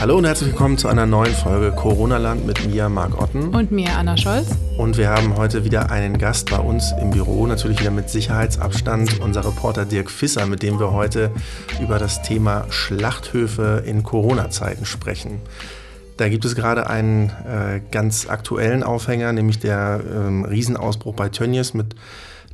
[0.00, 3.48] Hallo und herzlich willkommen zu einer neuen Folge Corona-Land mit mir, Marc Otten.
[3.48, 4.46] Und mir, Anna Scholz.
[4.76, 9.18] Und wir haben heute wieder einen Gast bei uns im Büro, natürlich wieder mit Sicherheitsabstand,
[9.18, 11.32] unser Reporter Dirk Fisser, mit dem wir heute
[11.82, 15.40] über das Thema Schlachthöfe in Corona-Zeiten sprechen.
[16.16, 21.74] Da gibt es gerade einen äh, ganz aktuellen Aufhänger, nämlich der ähm, Riesenausbruch bei Tönnies
[21.74, 21.96] mit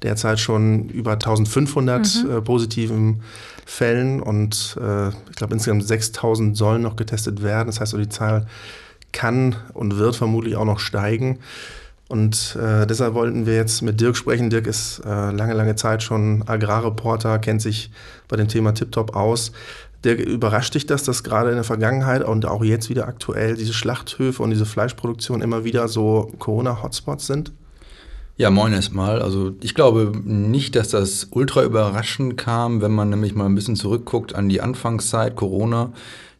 [0.04, 2.30] derzeit schon über 1500 mhm.
[2.30, 3.22] äh, positiven
[3.66, 7.66] Fällen und äh, ich glaube insgesamt 6000 sollen noch getestet werden.
[7.66, 8.46] Das heißt, also die Zahl
[9.12, 11.38] kann und wird vermutlich auch noch steigen.
[12.08, 14.50] Und äh, deshalb wollten wir jetzt mit Dirk sprechen.
[14.50, 17.90] Dirk ist äh, lange, lange Zeit schon Agrarreporter, kennt sich
[18.28, 19.52] bei dem Thema Tiptop aus.
[20.04, 23.72] Dirk, überrascht dich das, dass gerade in der Vergangenheit und auch jetzt wieder aktuell diese
[23.72, 27.52] Schlachthöfe und diese Fleischproduktion immer wieder so Corona-Hotspots sind?
[28.36, 29.22] Ja, moin erstmal.
[29.22, 33.76] Also ich glaube nicht, dass das ultra überraschend kam, wenn man nämlich mal ein bisschen
[33.76, 35.92] zurückguckt an die Anfangszeit Corona.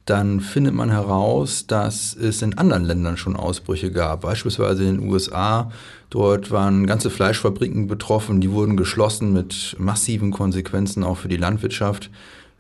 [0.05, 4.23] Dann findet man heraus, dass es in anderen Ländern schon Ausbrüche gab.
[4.23, 5.71] Beispielsweise in den USA.
[6.11, 12.11] Dort waren ganze Fleischfabriken betroffen, die wurden geschlossen mit massiven Konsequenzen auch für die Landwirtschaft.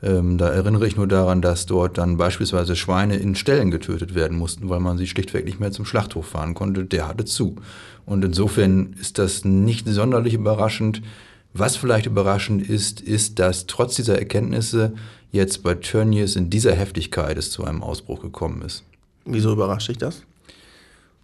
[0.03, 4.37] Ähm, da erinnere ich nur daran, dass dort dann beispielsweise Schweine in Ställen getötet werden
[4.37, 6.85] mussten, weil man sie schlichtweg nicht mehr zum Schlachthof fahren konnte.
[6.85, 7.57] Der hatte zu.
[8.05, 11.01] Und insofern ist das nicht sonderlich überraschend.
[11.55, 14.95] Was vielleicht überraschend ist, ist, dass trotz dieser Erkenntnisse
[15.31, 18.85] jetzt bei Tönnies in dieser Heftigkeit es zu einem Ausbruch gekommen ist.
[19.25, 20.23] Wieso überrascht dich das?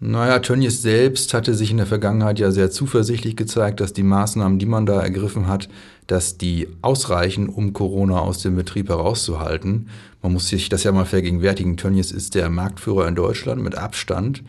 [0.02, 4.58] Naja, Tönnies selbst hatte sich in der Vergangenheit ja sehr zuversichtlich gezeigt, dass die Maßnahmen,
[4.58, 5.68] die man da ergriffen hat,
[6.06, 9.88] dass die ausreichen, um Corona aus dem Betrieb herauszuhalten.
[10.22, 11.76] Man muss sich das ja mal vergegenwärtigen.
[11.76, 14.42] Tönnies ist der Marktführer in Deutschland mit Abstand.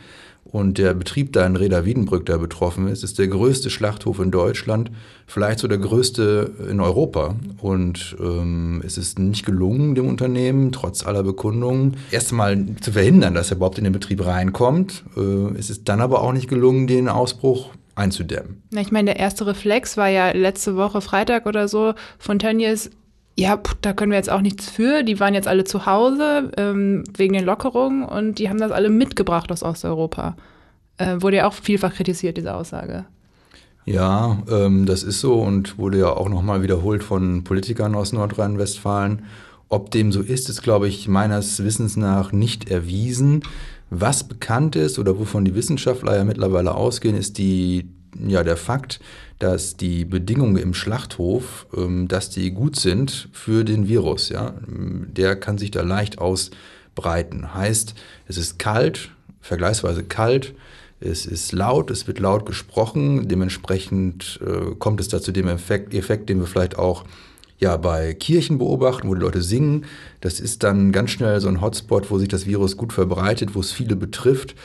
[0.52, 4.91] Und der Betrieb da in Reda-Wiedenbrück, der betroffen ist, ist der größte Schlachthof in Deutschland,
[5.25, 7.35] vielleicht so der größte in Europa.
[7.61, 13.52] Und ähm, es ist nicht gelungen, dem Unternehmen, trotz aller Bekundungen, erstmal zu verhindern, dass
[13.52, 15.03] er überhaupt in den Betrieb reinkommt.
[15.16, 18.64] Äh, es ist dann aber auch nicht gelungen, den Ausbruch einzudämmen.
[18.71, 22.89] Na, ich meine, der erste Reflex war ja letzte Woche Freitag oder so von Tönnies,
[23.41, 25.02] ja, da können wir jetzt auch nichts für.
[25.02, 28.89] Die waren jetzt alle zu Hause ähm, wegen den Lockerungen und die haben das alle
[28.89, 30.35] mitgebracht aus Osteuropa.
[30.97, 33.05] Äh, wurde ja auch vielfach kritisiert, diese Aussage.
[33.85, 39.23] Ja, ähm, das ist so und wurde ja auch nochmal wiederholt von Politikern aus Nordrhein-Westfalen.
[39.69, 43.41] Ob dem so ist, ist, glaube ich, meines Wissens nach nicht erwiesen.
[43.89, 47.89] Was bekannt ist oder wovon die Wissenschaftler ja mittlerweile ausgehen, ist die,
[48.20, 48.99] ja, der Fakt,
[49.39, 54.30] dass die Bedingungen im Schlachthof, ähm, dass die gut sind für den Virus.
[54.30, 54.54] Ja?
[54.67, 57.54] Der kann sich da leicht ausbreiten.
[57.54, 57.95] Heißt,
[58.27, 59.11] es ist kalt,
[59.42, 60.54] vergleichsweise kalt,
[61.00, 65.95] es ist laut, es wird laut gesprochen, dementsprechend äh, kommt es da zu dem Effekt,
[65.95, 67.05] Effekt, den wir vielleicht auch
[67.61, 69.86] ja, bei Kirchen beobachten, wo die Leute singen.
[70.20, 73.60] Das ist dann ganz schnell so ein Hotspot, wo sich das Virus gut verbreitet, wo
[73.60, 74.55] es viele betrifft.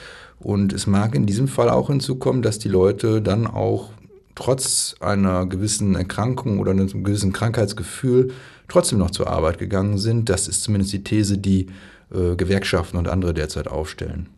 [0.40, 3.90] Und es mag in diesem Fall auch hinzukommen, dass die Leute dann auch
[4.34, 8.32] trotz einer gewissen Erkrankung oder einem gewissen Krankheitsgefühl
[8.68, 10.30] trotzdem noch zur Arbeit gegangen sind.
[10.30, 11.66] Das ist zumindest die These, die
[12.10, 14.28] äh, Gewerkschaften und andere derzeit aufstellen.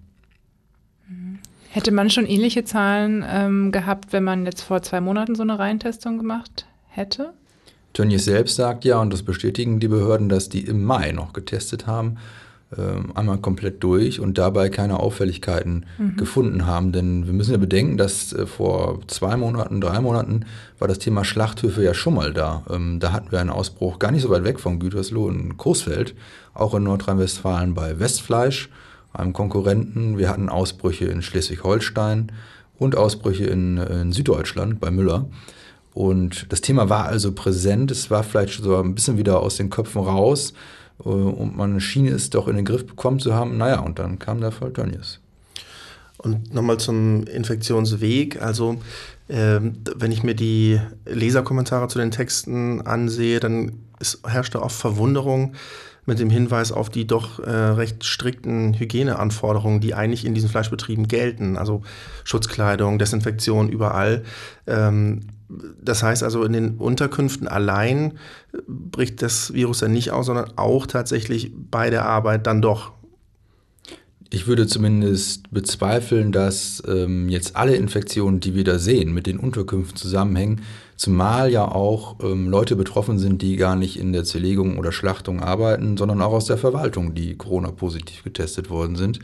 [1.09, 1.39] Mhm.
[1.71, 5.61] Hätte man schon ähnliche Zahlen ähm, gehabt, wenn man jetzt vor zwei Monaten so eine
[5.61, 7.35] Reihentestung gemacht hätte?
[7.93, 11.87] Tönnies selbst sagt ja, und das bestätigen die Behörden, dass die im Mai noch getestet
[11.87, 12.19] haben
[12.76, 16.16] ähm, einmal komplett durch und dabei keine Auffälligkeiten mhm.
[16.16, 16.93] gefunden haben.
[16.93, 20.44] Denn wir müssen ja bedenken, dass äh, vor zwei Monaten, drei Monaten
[20.78, 22.65] war das Thema Schlachthöfe ja schon mal da.
[22.69, 26.15] Ähm, da hatten wir einen Ausbruch gar nicht so weit weg von Gütersloh in Coesfeld,
[26.53, 28.69] auch in Nordrhein-Westfalen bei Westfleisch,
[29.15, 30.19] einem Konkurrenten.
[30.19, 32.32] Wir hatten Ausbrüche in Schleswig-Holstein
[32.78, 35.25] und Ausbrüche in, in Süddeutschland bei Müller.
[35.94, 37.91] Und das Thema war also präsent.
[37.91, 40.53] Es war vielleicht so ein bisschen wieder aus den Köpfen raus.
[41.04, 43.56] Äh, und man schien es doch in den Griff bekommen zu haben.
[43.56, 45.21] Naja, und dann kam der Fall Tönnies.
[46.19, 48.43] Und nochmal zum Infektionsweg.
[48.43, 48.78] Also,
[49.28, 49.60] äh,
[49.97, 55.55] wenn ich mir die Leserkommentare zu den Texten ansehe, dann ist, herrscht da oft Verwunderung
[56.06, 61.06] mit dem Hinweis auf die doch äh, recht strikten Hygieneanforderungen, die eigentlich in diesen Fleischbetrieben
[61.06, 61.58] gelten.
[61.58, 61.82] Also
[62.25, 64.25] Schutzkleidung, Desinfektion überall.
[64.67, 68.19] Ähm, das heißt also, in den Unterkünften allein
[68.67, 72.93] bricht das Virus dann nicht aus, sondern auch tatsächlich bei der Arbeit dann doch.
[74.31, 79.39] Ich würde zumindest bezweifeln, dass ähm, jetzt alle Infektionen, die wir da sehen, mit den
[79.39, 80.61] Unterkünften zusammenhängen,
[80.97, 85.41] zumal ja auch ähm, Leute betroffen sind, die gar nicht in der Zerlegung oder Schlachtung
[85.41, 89.21] arbeiten, sondern auch aus der Verwaltung, die Corona-positiv getestet worden sind.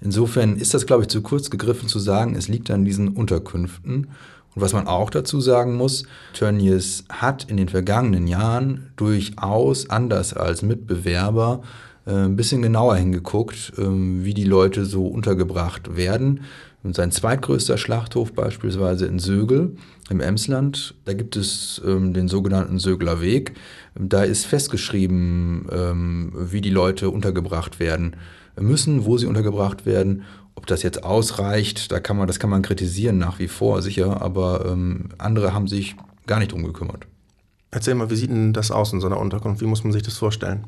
[0.00, 4.08] Insofern ist das, glaube ich, zu kurz gegriffen zu sagen, es liegt an diesen Unterkünften.
[4.54, 10.34] Und was man auch dazu sagen muss, Tönnies hat in den vergangenen Jahren durchaus anders
[10.34, 11.62] als Mitbewerber
[12.06, 16.40] äh, ein bisschen genauer hingeguckt, ähm, wie die Leute so untergebracht werden.
[16.82, 19.76] Und sein zweitgrößter Schlachthof beispielsweise in Sögel
[20.08, 23.52] im Emsland, da gibt es ähm, den sogenannten Sögler Weg.
[23.94, 28.16] Da ist festgeschrieben, ähm, wie die Leute untergebracht werden
[28.58, 30.22] müssen, wo sie untergebracht werden.
[30.60, 34.20] Ob das jetzt ausreicht, da kann man, das kann man kritisieren nach wie vor, sicher,
[34.20, 35.96] aber ähm, andere haben sich
[36.26, 37.06] gar nicht drum gekümmert.
[37.70, 39.62] Erzähl mal, wie sieht denn das aus in so einer Unterkunft?
[39.62, 40.66] Wie muss man sich das vorstellen?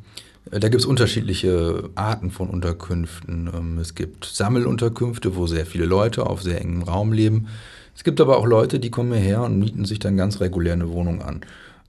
[0.50, 3.50] Äh, da gibt es unterschiedliche Arten von Unterkünften.
[3.54, 7.48] Ähm, es gibt Sammelunterkünfte, wo sehr viele Leute auf sehr engem Raum leben.
[7.94, 10.88] Es gibt aber auch Leute, die kommen hierher und mieten sich dann ganz regulär eine
[10.88, 11.42] Wohnung an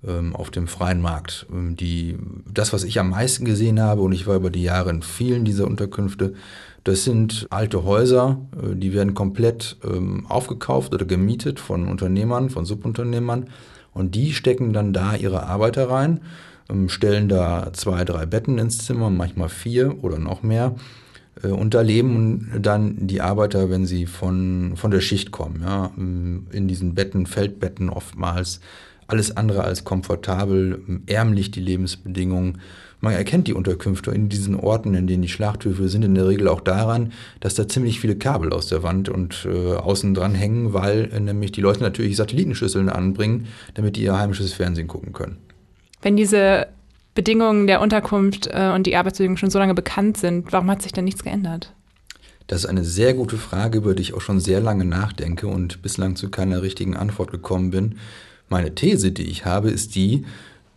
[0.05, 1.45] ähm, auf dem freien Markt.
[1.53, 2.17] Ähm, die,
[2.53, 5.45] das, was ich am meisten gesehen habe, und ich war über die Jahre in vielen
[5.45, 6.33] dieser Unterkünfte,
[6.83, 9.77] das sind alte Häuser, äh, die werden komplett
[10.27, 13.49] aufgekauft oder gemietet von Unternehmern, von Subunternehmern.
[13.93, 16.19] Und die stecken dann da ihre Arbeiter rein
[16.69, 20.75] ähm, stellen da zwei, drei Betten ins Zimmer, manchmal vier oder noch mehr.
[21.41, 25.91] Äh, und da leben dann die Arbeiter, wenn sie von, von der Schicht kommen, ja,
[25.97, 28.59] ähm, in diesen Betten, Feldbetten oftmals.
[29.07, 32.59] Alles andere als komfortabel, ähm, ärmlich die Lebensbedingungen.
[33.03, 36.47] Man erkennt die Unterkünfte in diesen Orten, in denen die Schlachthöfe sind, in der Regel
[36.47, 37.11] auch daran,
[37.41, 41.19] dass da ziemlich viele Kabel aus der Wand und äh, außen dran hängen, weil äh,
[41.19, 45.37] nämlich die Leute natürlich Satellitenschüsseln anbringen, damit die ihr heimisches Fernsehen gucken können
[46.03, 46.67] wenn diese
[47.15, 50.91] Bedingungen der Unterkunft äh, und die Arbeitsbedingungen schon so lange bekannt sind, warum hat sich
[50.91, 51.73] denn nichts geändert?
[52.47, 55.81] Das ist eine sehr gute Frage, über die ich auch schon sehr lange nachdenke und
[55.81, 57.95] bislang zu keiner richtigen Antwort gekommen bin.
[58.49, 60.25] Meine These, die ich habe, ist die,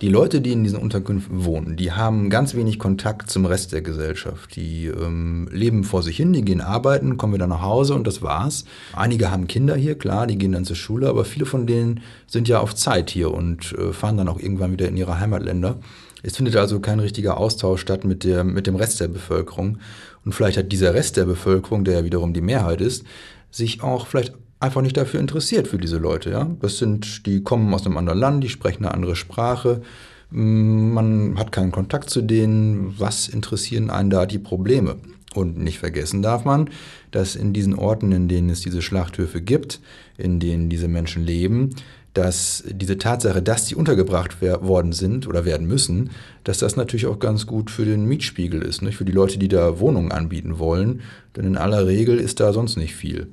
[0.03, 3.81] die Leute, die in diesen Unterkünften wohnen, die haben ganz wenig Kontakt zum Rest der
[3.81, 4.55] Gesellschaft.
[4.55, 8.21] Die ähm, leben vor sich hin, die gehen arbeiten, kommen wieder nach Hause und das
[8.21, 8.67] war's.
[8.95, 12.47] Einige haben Kinder hier, klar, die gehen dann zur Schule, aber viele von denen sind
[12.47, 15.79] ja auf Zeit hier und äh, fahren dann auch irgendwann wieder in ihre Heimatländer.
[16.23, 19.79] Es findet also kein richtiger Austausch statt mit, der, mit dem Rest der Bevölkerung.
[20.25, 23.05] Und vielleicht hat dieser Rest der Bevölkerung, der ja wiederum die Mehrheit ist,
[23.51, 26.31] sich auch vielleicht einfach nicht dafür interessiert für diese Leute.
[26.31, 26.51] Ja?
[26.61, 29.83] Das sind, die kommen aus einem anderen Land, die sprechen eine andere Sprache.
[30.31, 32.95] Mm, man hat keinen Kontakt zu denen.
[32.99, 34.97] Was interessieren einen da die Probleme?
[35.35, 36.71] Und nicht vergessen darf man,
[37.11, 39.81] dass in diesen Orten, in denen es diese Schlachthöfe gibt,
[40.17, 41.75] in denen diese Menschen leben,
[42.15, 46.11] dass diese Tatsache, dass die untergebracht worden sind oder werden müssen,
[46.45, 48.97] dass das natürlich auch ganz gut für den Mietspiegel ist, nicht?
[48.97, 51.03] für die Leute, die da Wohnungen anbieten wollen.
[51.37, 53.27] Denn in aller Regel ist da sonst nicht viel.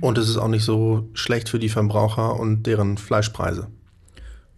[0.00, 3.68] Und es ist auch nicht so schlecht für die Verbraucher und deren Fleischpreise.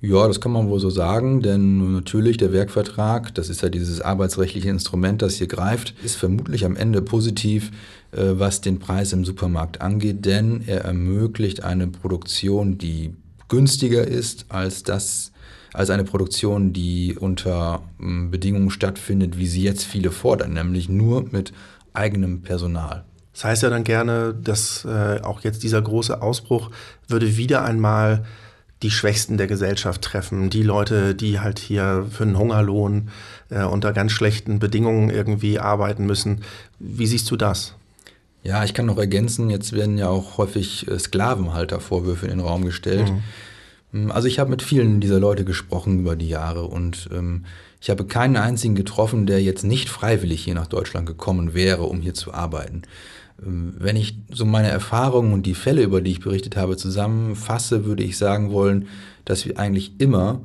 [0.02, 4.00] Ja, das kann man wohl so sagen, denn natürlich der Werkvertrag, das ist ja dieses
[4.00, 7.70] arbeitsrechtliche Instrument, das hier greift, ist vermutlich am Ende positiv,
[8.12, 13.12] äh, was den Preis im Supermarkt angeht, denn er ermöglicht eine Produktion, die
[13.48, 15.32] günstiger ist als das,
[15.74, 21.26] als eine Produktion, die unter ähm, Bedingungen stattfindet, wie sie jetzt viele fordern, nämlich nur
[21.30, 21.52] mit
[21.92, 23.04] eigenem Personal.
[23.40, 26.70] Das heißt ja dann gerne, dass äh, auch jetzt dieser große Ausbruch
[27.08, 28.26] würde wieder einmal
[28.82, 33.08] die Schwächsten der Gesellschaft treffen, die Leute, die halt hier für einen Hungerlohn
[33.48, 36.42] äh, unter ganz schlechten Bedingungen irgendwie arbeiten müssen.
[36.78, 37.72] Wie siehst du das?
[38.42, 42.66] Ja, ich kann noch ergänzen, jetzt werden ja auch häufig äh, Sklavenhaltervorwürfe in den Raum
[42.66, 43.10] gestellt.
[43.90, 44.08] Mhm.
[44.08, 47.46] Mm, also ich habe mit vielen dieser Leute gesprochen über die Jahre und ähm,
[47.80, 52.02] ich habe keinen einzigen getroffen, der jetzt nicht freiwillig hier nach Deutschland gekommen wäre, um
[52.02, 52.82] hier zu arbeiten.
[53.44, 57.84] Ähm, wenn ich so meine Erfahrungen und die Fälle, über die ich berichtet habe, zusammenfasse,
[57.84, 58.88] würde ich sagen wollen,
[59.24, 60.42] dass wir eigentlich immer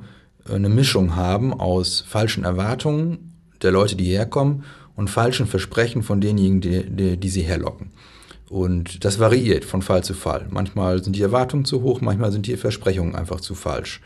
[0.47, 4.63] äh, eine Mischung haben aus falschen Erwartungen der Leute, die herkommen,
[4.95, 7.91] und falschen Versprechen von denjenigen, die, die, die sie herlocken.
[8.49, 10.45] Und das variiert von Fall zu Fall.
[10.49, 14.01] Manchmal sind die Erwartungen zu hoch, manchmal sind die Versprechungen einfach zu falsch.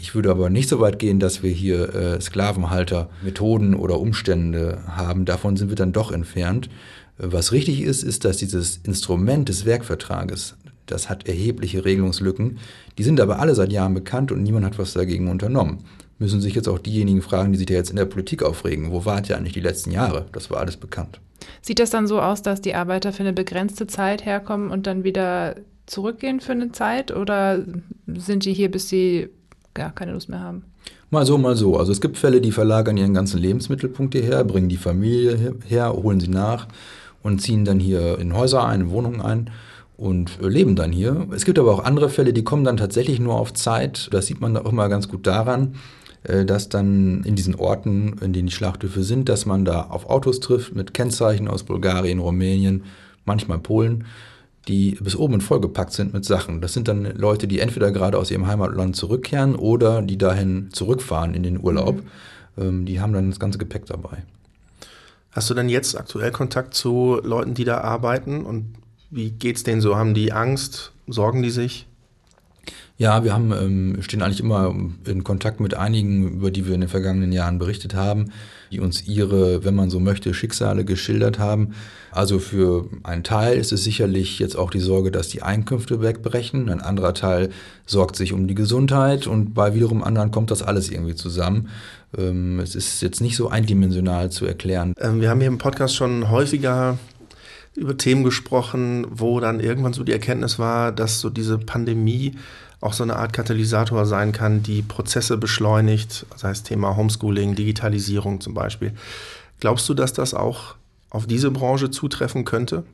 [0.00, 4.82] Ich würde aber nicht so weit gehen, dass wir hier äh, Sklavenhalter, Methoden oder Umstände
[4.88, 5.26] haben.
[5.26, 6.70] Davon sind wir dann doch entfernt.
[7.18, 12.58] Was richtig ist, ist, dass dieses Instrument des Werkvertrages, das hat erhebliche Regelungslücken,
[12.98, 15.78] die sind aber alle seit Jahren bekannt und niemand hat was dagegen unternommen.
[16.18, 18.92] Müssen sich jetzt auch diejenigen fragen, die sich da jetzt in der Politik aufregen.
[18.92, 20.26] Wo wart ihr eigentlich die letzten Jahre?
[20.32, 21.20] Das war alles bekannt.
[21.60, 25.04] Sieht das dann so aus, dass die Arbeiter für eine begrenzte Zeit herkommen und dann
[25.04, 27.14] wieder zurückgehen für eine Zeit?
[27.14, 27.64] Oder
[28.06, 29.28] sind die hier, bis sie
[29.74, 30.64] gar keine Lust mehr haben?
[31.10, 31.76] Mal so, mal so.
[31.76, 36.20] Also es gibt Fälle, die verlagern ihren ganzen Lebensmittelpunkt hierher, bringen die Familie her, holen
[36.20, 36.68] sie nach
[37.22, 39.50] und ziehen dann hier in Häuser ein, in Wohnungen ein
[39.96, 41.28] und leben dann hier.
[41.32, 44.08] Es gibt aber auch andere Fälle, die kommen dann tatsächlich nur auf Zeit.
[44.12, 45.76] Das sieht man auch immer ganz gut daran,
[46.24, 50.10] äh, dass dann in diesen Orten, in denen die Schlachthöfe sind, dass man da auf
[50.10, 52.84] Autos trifft mit Kennzeichen aus Bulgarien, Rumänien,
[53.24, 54.04] manchmal Polen,
[54.68, 56.60] die bis oben vollgepackt sind mit Sachen.
[56.60, 61.34] Das sind dann Leute, die entweder gerade aus ihrem Heimatland zurückkehren oder die dahin zurückfahren
[61.34, 61.96] in den Urlaub.
[61.96, 62.62] Mhm.
[62.62, 64.24] Ähm, die haben dann das ganze Gepäck dabei.
[65.32, 68.74] Hast du denn jetzt aktuell Kontakt zu Leuten, die da arbeiten und
[69.10, 69.96] wie geht's denen so?
[69.96, 70.92] Haben die Angst?
[71.06, 71.86] Sorgen die sich?
[72.98, 74.74] Ja, wir haben, ähm, stehen eigentlich immer
[75.06, 78.30] in Kontakt mit einigen, über die wir in den vergangenen Jahren berichtet haben,
[78.70, 81.74] die uns ihre, wenn man so möchte, Schicksale geschildert haben.
[82.12, 86.68] Also für einen Teil ist es sicherlich jetzt auch die Sorge, dass die Einkünfte wegbrechen.
[86.68, 87.48] Ein anderer Teil
[87.86, 91.70] sorgt sich um die Gesundheit und bei wiederum anderen kommt das alles irgendwie zusammen.
[92.16, 94.94] Ähm, es ist jetzt nicht so eindimensional zu erklären.
[95.00, 96.98] Ähm, wir haben hier im Podcast schon häufiger
[97.74, 102.36] über Themen gesprochen, wo dann irgendwann so die Erkenntnis war, dass so diese Pandemie
[102.80, 108.40] auch so eine Art Katalysator sein kann, die Prozesse beschleunigt, das heißt Thema Homeschooling, Digitalisierung
[108.40, 108.92] zum Beispiel.
[109.60, 110.74] Glaubst du, dass das auch
[111.08, 112.84] auf diese Branche zutreffen könnte?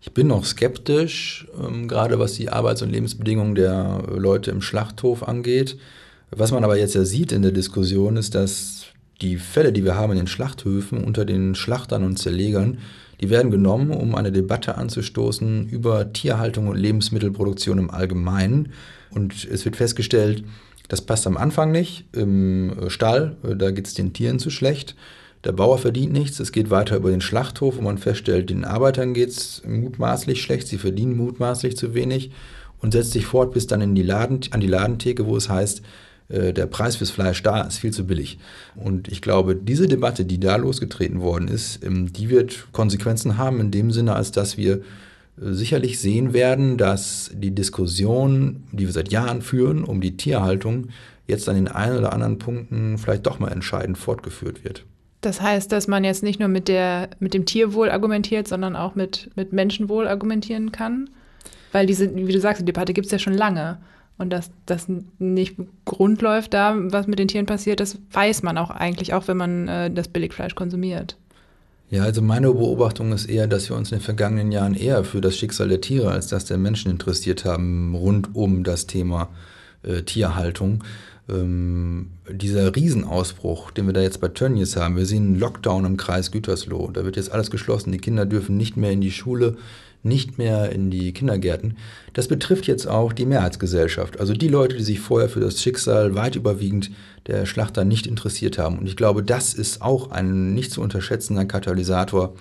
[0.00, 5.22] Ich bin noch skeptisch, ähm, gerade was die Arbeits- und Lebensbedingungen der Leute im Schlachthof
[5.26, 5.78] angeht.
[6.34, 8.86] Was man aber jetzt ja sieht in der Diskussion, ist, dass
[9.20, 12.78] die Fälle, die wir haben in den Schlachthöfen unter den Schlachtern und Zerlegern,
[13.20, 18.70] die werden genommen, um eine Debatte anzustoßen über Tierhaltung und Lebensmittelproduktion im Allgemeinen.
[19.10, 20.42] Und es wird festgestellt,
[20.88, 22.06] das passt am Anfang nicht.
[22.12, 24.96] Im Stall, äh, da geht es den Tieren zu schlecht.
[25.44, 26.40] Der Bauer verdient nichts.
[26.40, 30.66] Es geht weiter über den Schlachthof, wo man feststellt, den Arbeitern geht es mutmaßlich schlecht.
[30.66, 32.30] Sie verdienen mutmaßlich zu wenig
[32.80, 35.82] und setzt sich fort bis dann in die Laden, an die Ladentheke, wo es heißt,
[36.32, 38.38] der Preis fürs Fleisch da ist viel zu billig.
[38.74, 43.60] Und ich glaube, diese Debatte, die da losgetreten worden ist, ähm, die wird Konsequenzen haben
[43.60, 44.80] in dem Sinne, als dass wir äh,
[45.36, 50.88] sicherlich sehen werden, dass die Diskussion, die wir seit Jahren führen, um die Tierhaltung,
[51.26, 54.84] jetzt an den einen oder anderen Punkten vielleicht doch mal entscheidend fortgeführt wird.
[55.20, 58.96] Das heißt, dass man jetzt nicht nur mit, der, mit dem Tierwohl argumentiert, sondern auch
[58.96, 61.10] mit, mit Menschenwohl argumentieren kann?
[61.70, 63.78] Weil diese, wie du sagst, die Debatte gibt es ja schon lange.
[64.22, 64.86] Und dass das
[65.18, 69.26] nicht Grund läuft da, was mit den Tieren passiert, das weiß man auch eigentlich, auch
[69.26, 71.16] wenn man äh, das Billigfleisch konsumiert.
[71.90, 75.20] Ja, also meine Beobachtung ist eher, dass wir uns in den vergangenen Jahren eher für
[75.20, 79.28] das Schicksal der Tiere als das der Menschen interessiert haben, rund um das Thema
[79.82, 80.84] äh, Tierhaltung.
[81.28, 85.96] Ähm, dieser Riesenausbruch, den wir da jetzt bei Tönnies haben, wir sehen einen Lockdown im
[85.96, 89.56] Kreis Gütersloh, da wird jetzt alles geschlossen, die Kinder dürfen nicht mehr in die Schule,
[90.02, 91.76] nicht mehr in die Kindergärten.
[92.12, 96.14] Das betrifft jetzt auch die Mehrheitsgesellschaft, also die Leute, die sich vorher für das Schicksal
[96.14, 96.90] weit überwiegend
[97.28, 98.78] der Schlachter nicht interessiert haben.
[98.78, 102.34] Und ich glaube, das ist auch ein nicht zu unterschätzender Katalysator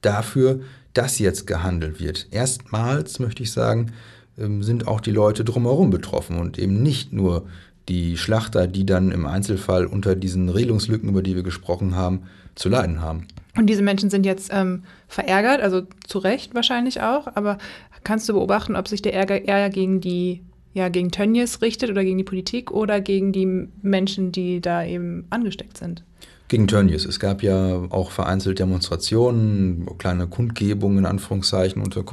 [0.00, 0.60] dafür,
[0.94, 2.28] dass jetzt gehandelt wird.
[2.30, 3.92] Erstmals, möchte ich sagen,
[4.38, 7.46] ähm, sind auch die Leute drumherum betroffen und eben nicht nur
[7.88, 12.22] die Schlachter, die dann im Einzelfall unter diesen Regelungslücken, über die wir gesprochen haben,
[12.54, 13.26] zu leiden haben.
[13.56, 17.58] Und diese Menschen sind jetzt ähm, verärgert, also zu Recht wahrscheinlich auch, aber
[18.04, 20.42] kannst du beobachten, ob sich der Ärger eher gegen die,
[20.74, 25.26] ja, gegen Tönnies richtet oder gegen die Politik oder gegen die Menschen, die da eben
[25.30, 26.04] angesteckt sind?
[26.48, 27.04] Gegen Tönnies.
[27.04, 32.04] Es gab ja auch vereinzelt Demonstrationen, kleine Kundgebungen in Anführungszeichen unter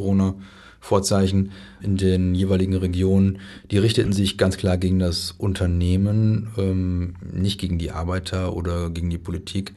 [0.85, 1.51] Corona-Vorzeichen
[1.81, 3.39] in den jeweiligen Regionen.
[3.71, 9.09] Die richteten sich ganz klar gegen das Unternehmen, ähm, nicht gegen die Arbeiter oder gegen
[9.09, 9.73] die Politik.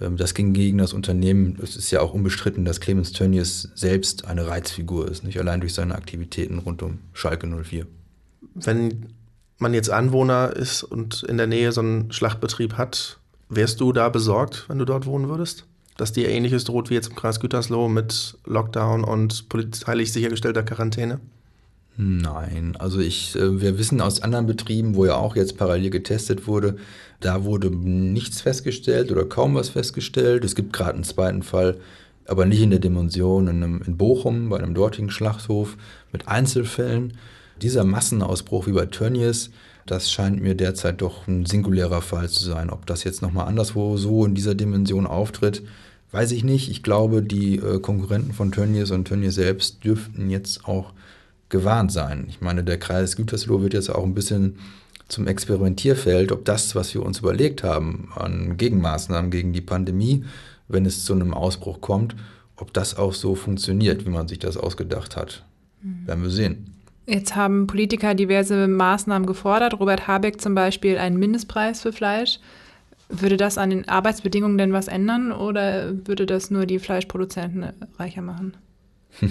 [0.00, 1.58] Ähm, das ging gegen das Unternehmen.
[1.62, 5.74] Es ist ja auch unbestritten, dass Clemens Tönnies selbst eine Reizfigur ist, nicht allein durch
[5.74, 7.86] seine Aktivitäten rund um Schalke 04.
[8.54, 9.06] Wenn
[9.58, 14.08] man jetzt Anwohner ist und in der Nähe so einen Schlachtbetrieb hat, wärst du da
[14.08, 15.66] besorgt, wenn du dort wohnen würdest?
[15.96, 21.20] Dass dir ähnliches droht wie jetzt im Kreis Gütersloh mit Lockdown und polizeilich sichergestellter Quarantäne?
[21.98, 26.46] Nein, also ich, äh, wir wissen aus anderen Betrieben, wo ja auch jetzt parallel getestet
[26.46, 26.76] wurde,
[27.20, 30.44] da wurde nichts festgestellt oder kaum was festgestellt.
[30.44, 31.78] Es gibt gerade einen zweiten Fall,
[32.26, 35.78] aber nicht in der Dimension in, einem, in Bochum, bei einem dortigen Schlachthof
[36.12, 37.14] mit Einzelfällen.
[37.62, 39.50] Dieser Massenausbruch wie bei Tönnies,
[39.86, 42.68] das scheint mir derzeit doch ein singulärer Fall zu sein.
[42.68, 45.62] Ob das jetzt nochmal anderswo so in dieser Dimension auftritt,
[46.16, 46.70] weiß ich nicht.
[46.70, 50.94] Ich glaube, die äh, Konkurrenten von Tönnies und Tönnies selbst dürften jetzt auch
[51.50, 52.24] gewarnt sein.
[52.30, 54.56] Ich meine, der Kreis Gütersloh wird jetzt auch ein bisschen
[55.08, 60.24] zum Experimentierfeld, ob das, was wir uns überlegt haben an Gegenmaßnahmen gegen die Pandemie,
[60.68, 62.16] wenn es zu einem Ausbruch kommt,
[62.56, 65.44] ob das auch so funktioniert, wie man sich das ausgedacht hat.
[65.82, 66.06] Mhm.
[66.06, 66.72] Werden wir sehen.
[67.06, 69.78] Jetzt haben Politiker diverse Maßnahmen gefordert.
[69.78, 72.40] Robert Habeck zum Beispiel einen Mindestpreis für Fleisch.
[73.08, 78.22] Würde das an den Arbeitsbedingungen denn was ändern oder würde das nur die Fleischproduzenten reicher
[78.22, 78.56] machen?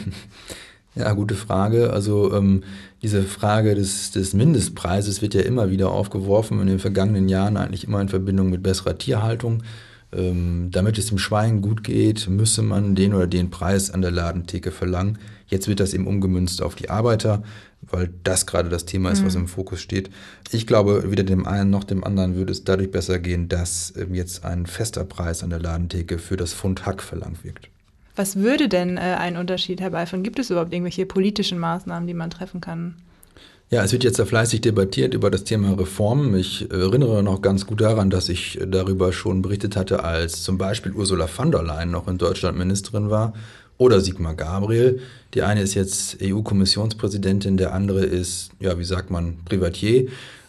[0.98, 1.92] Ja, gute Frage.
[1.92, 2.64] Also ähm,
[3.02, 7.84] diese Frage des, des Mindestpreises wird ja immer wieder aufgeworfen, in den vergangenen Jahren eigentlich
[7.84, 9.62] immer in Verbindung mit besserer Tierhaltung.
[10.14, 14.12] ähm, damit es dem Schwein gut geht, müsse man den oder den Preis an der
[14.12, 15.18] Ladentheke verlangen.
[15.48, 17.44] Jetzt wird das eben umgemünzt auf die Arbeiter,
[17.90, 19.26] weil das gerade das Thema ist, mhm.
[19.26, 20.10] was im Fokus steht.
[20.52, 24.14] Ich glaube, weder dem einen noch dem anderen würde es dadurch besser gehen, dass ähm,
[24.14, 27.70] jetzt ein fester Preis an der Ladentheke für das Pfund Hack verlangt wird.
[28.16, 30.24] Was würde denn äh, einen Unterschied herbeiführen?
[30.24, 32.96] Gibt es überhaupt irgendwelche politischen Maßnahmen, die man treffen kann?
[33.72, 36.36] Ja, es wird jetzt sehr fleißig debattiert über das Thema Reformen.
[36.38, 40.92] Ich erinnere noch ganz gut daran, dass ich darüber schon berichtet hatte, als zum Beispiel
[40.92, 43.34] Ursula von der Leyen noch in Deutschland Ministerin war
[43.78, 45.00] oder Sigmar Gabriel.
[45.34, 50.08] Die eine ist jetzt EU-Kommissionspräsidentin, der andere ist, ja, wie sagt man, Privatier.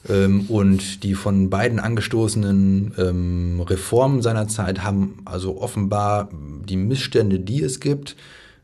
[0.08, 6.28] Ähm, und die von beiden angestoßenen ähm, Reformen seiner Zeit haben also offenbar
[6.64, 8.16] die Missstände, die es gibt,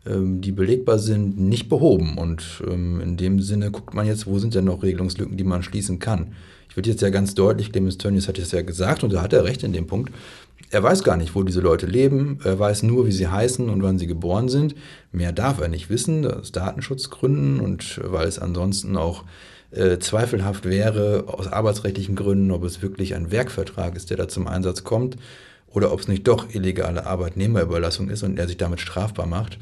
[0.07, 2.19] ähm, die belegbar sind, nicht behoben.
[2.19, 5.99] Und in dem Sinne guckt man jetzt, wo sind denn noch Regelungslücken, die man schließen
[5.99, 6.33] kann.
[6.73, 9.35] Ich würde jetzt ja ganz deutlich, Clemens Tönnies hat es ja gesagt und da hat
[9.35, 10.11] er recht in dem Punkt.
[10.71, 12.39] Er weiß gar nicht, wo diese Leute leben.
[12.45, 14.75] Er weiß nur, wie sie heißen und wann sie geboren sind.
[15.13, 19.25] Mehr darf er nicht wissen, aus Datenschutzgründen und weil es ansonsten auch
[19.73, 24.47] äh, zweifelhaft wäre, aus arbeitsrechtlichen Gründen, ob es wirklich ein Werkvertrag ist, der da zum
[24.47, 25.17] Einsatz kommt
[25.69, 29.59] oder ob es nicht doch illegale Arbeitnehmerüberlassung ist und er sich damit strafbar macht.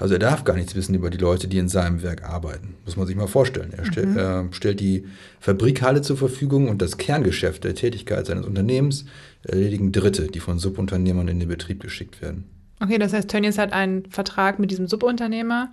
[0.00, 2.74] Also er darf gar nichts wissen über die Leute, die in seinem Werk arbeiten.
[2.86, 3.74] Muss man sich mal vorstellen.
[3.76, 4.16] Er, stell, mhm.
[4.16, 5.04] er stellt die
[5.40, 9.04] Fabrikhalle zur Verfügung und das Kerngeschäft der Tätigkeit seines Unternehmens
[9.42, 12.44] erledigen Dritte, die von Subunternehmern in den Betrieb geschickt werden.
[12.82, 15.70] Okay, das heißt, Tönnies hat einen Vertrag mit diesem Subunternehmer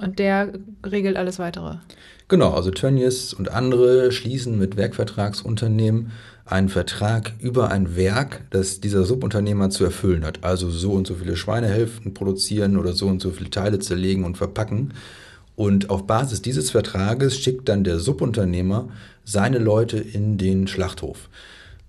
[0.00, 0.52] und der
[0.84, 1.76] regelt alles weitere.
[2.28, 6.12] Genau, also Tönnies und andere schließen mit Werkvertragsunternehmen
[6.46, 10.44] einen Vertrag über ein Werk, das dieser Subunternehmer zu erfüllen hat.
[10.44, 14.36] Also so und so viele Schweinehälften produzieren oder so und so viele Teile zerlegen und
[14.36, 14.94] verpacken.
[15.56, 18.88] Und auf Basis dieses Vertrages schickt dann der Subunternehmer
[19.24, 21.28] seine Leute in den Schlachthof.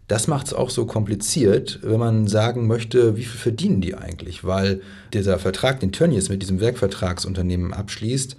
[0.07, 4.43] Das macht es auch so kompliziert, wenn man sagen möchte, wie viel verdienen die eigentlich?
[4.43, 4.81] Weil
[5.13, 8.37] dieser Vertrag, den Tönnies mit diesem Werkvertragsunternehmen abschließt,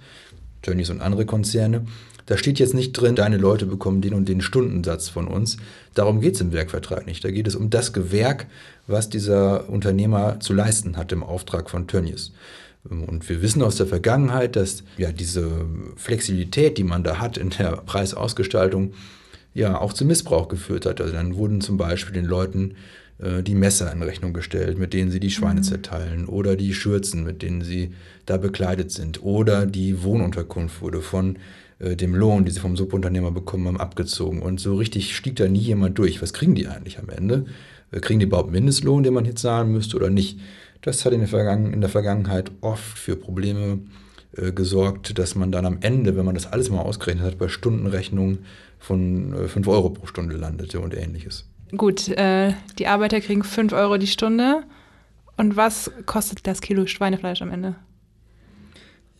[0.61, 1.85] Tönnies und andere Konzerne,
[2.25, 5.57] da steht jetzt nicht drin, deine Leute bekommen den und den Stundensatz von uns.
[5.93, 7.23] Darum geht es im Werkvertrag nicht.
[7.23, 8.47] Da geht es um das Gewerk,
[8.85, 12.33] was dieser Unternehmer zu leisten hat im Auftrag von Tönnies.
[12.83, 17.49] Und wir wissen aus der Vergangenheit, dass ja diese Flexibilität, die man da hat in
[17.49, 18.93] der Preisausgestaltung,
[19.57, 21.01] ja auch zu Missbrauch geführt hat.
[21.01, 22.75] Also dann wurden zum Beispiel den Leuten
[23.17, 25.63] äh, die Messer in Rechnung gestellt, mit denen sie die Schweine mhm.
[25.63, 27.91] zerteilen, oder die Schürzen, mit denen sie
[28.25, 31.37] da bekleidet sind, oder die Wohnunterkunft wurde von
[31.79, 34.41] äh, dem Lohn, die sie vom Subunternehmer bekommen haben, abgezogen.
[34.41, 36.21] Und so richtig stieg da nie jemand durch.
[36.21, 37.45] Was kriegen die eigentlich am Ende?
[37.91, 40.39] Äh, kriegen die überhaupt Mindestlohn, den man jetzt zahlen müsste oder nicht?
[40.81, 43.79] Das hat in der, Vergangen in der Vergangenheit oft für Probleme
[44.37, 47.47] äh, gesorgt, dass man dann am Ende, wenn man das alles mal ausgerechnet hat, bei
[47.47, 48.39] Stundenrechnungen
[48.79, 51.45] von äh, 5 Euro pro Stunde landete und ähnliches.
[51.75, 54.63] Gut, äh, die Arbeiter kriegen 5 Euro die Stunde.
[55.35, 57.75] Und was kostet das Kilo Schweinefleisch am Ende?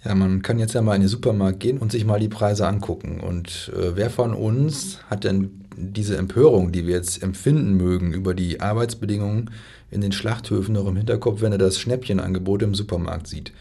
[0.04, 2.68] Ja, man kann jetzt ja mal in den Supermarkt gehen und sich mal die Preise
[2.68, 3.20] angucken.
[3.20, 8.34] Und äh, wer von uns hat denn diese Empörung, die wir jetzt empfinden mögen über
[8.34, 9.52] die Arbeitsbedingungen
[9.92, 13.52] in den Schlachthöfen noch im Hinterkopf, wenn er das Schnäppchenangebot im Supermarkt sieht?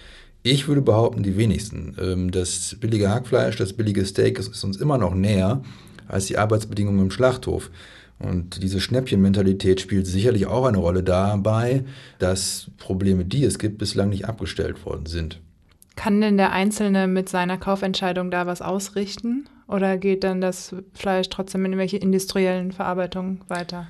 [0.43, 1.97] Ich würde behaupten, die wenigsten.
[2.01, 5.63] Ähm, das billige Hackfleisch, das billige Steak ist uns immer noch näher
[6.09, 7.71] als die Arbeitsbedingungen im Schlachthof.
[8.19, 11.85] Und diese Schnäppchenmentalität spielt sicherlich auch eine Rolle dabei,
[12.19, 15.41] dass Probleme, die es gibt, bislang nicht abgestellt worden sind.
[15.97, 19.49] Kann denn der Einzelne mit seiner Kaufentscheidung da was ausrichten?
[19.69, 23.89] Oder geht dann das Fleisch trotzdem in irgendwelche industriellen Verarbeitungen weiter?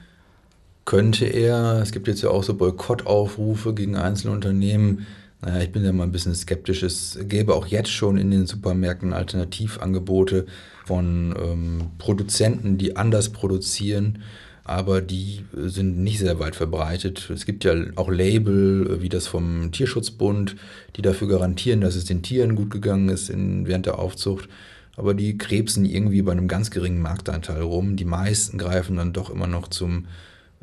[0.85, 1.81] Könnte er.
[1.83, 5.07] Es gibt jetzt ja auch so Boykottaufrufe gegen einzelne Unternehmen.
[5.43, 6.83] Naja, ich bin ja mal ein bisschen skeptisch.
[6.83, 10.47] Es gäbe auch jetzt schon in den Supermärkten Alternativangebote
[10.87, 14.23] von ähm, Produzenten, die anders produzieren
[14.67, 17.31] aber die äh, sind nicht sehr weit verbreitet.
[17.31, 20.57] Es gibt ja auch Label, äh, wie das vom Tierschutzbund,
[20.97, 24.49] die dafür garantieren, dass es den Tieren gut gegangen ist in, während der Aufzucht.
[24.97, 27.97] Aber die krebsen irgendwie bei einem ganz geringen Marktanteil rum.
[27.97, 30.07] Die meisten greifen dann doch immer noch zum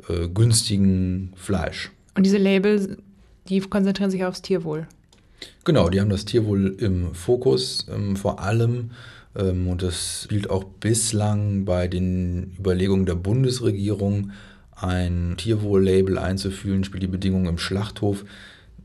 [0.08, 1.90] äh, günstigen Fleisch.
[2.14, 2.98] Und diese Label,
[3.48, 4.86] die konzentrieren sich aufs Tierwohl?
[5.64, 8.90] Genau, die haben das Tierwohl im Fokus, ähm, vor allem
[9.68, 14.30] und das spielt auch bislang bei den Überlegungen der Bundesregierung,
[14.76, 18.24] ein Tierwohl-Label einzuführen, spielt die Bedingungen im Schlachthof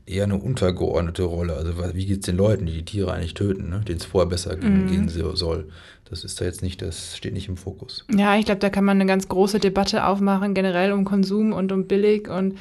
[0.06, 1.54] eher eine untergeordnete Rolle.
[1.54, 3.80] Also wie geht es den Leuten, die die Tiere eigentlich töten, ne?
[3.86, 4.88] denen es vorher besser gehen, mm.
[4.88, 5.68] gehen soll.
[6.08, 8.04] Das ist da jetzt nicht, das steht nicht im Fokus.
[8.12, 11.70] Ja, ich glaube, da kann man eine ganz große Debatte aufmachen, generell um Konsum und
[11.70, 12.58] um billig und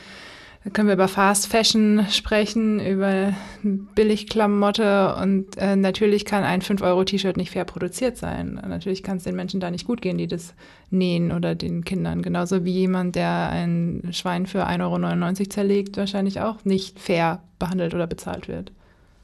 [0.65, 7.37] Da können wir über Fast Fashion sprechen, über Billigklamotte und äh, natürlich kann ein 5-Euro-T-Shirt
[7.37, 8.59] nicht fair produziert sein.
[8.67, 10.53] Natürlich kann es den Menschen da nicht gut gehen, die das
[10.89, 12.21] nähen oder den Kindern.
[12.21, 17.93] Genauso wie jemand, der ein Schwein für 1,99 Euro zerlegt, wahrscheinlich auch nicht fair behandelt
[17.93, 18.73] oder bezahlt wird.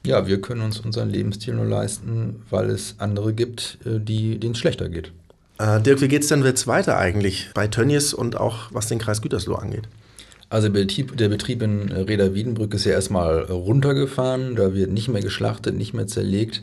[0.06, 4.52] Ja, wir können uns unseren Lebensstil nur leisten, weil es andere gibt, äh, die, denen
[4.52, 5.12] es schlechter geht.
[5.58, 8.98] Äh, Dirk, wie geht es denn jetzt weiter eigentlich bei Tönnies und auch was den
[8.98, 9.88] Kreis Gütersloh angeht?
[10.48, 15.08] Also der Betrieb, der Betrieb in Reda Wiedenbrück ist ja erstmal runtergefahren, da wird nicht
[15.08, 16.62] mehr geschlachtet, nicht mehr zerlegt.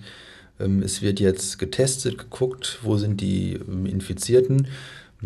[0.60, 4.68] Ähm, es wird jetzt getestet, geguckt, wo sind die ähm, Infizierten.